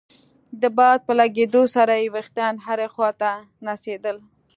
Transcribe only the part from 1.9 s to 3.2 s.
يې ويښتان هرې خوا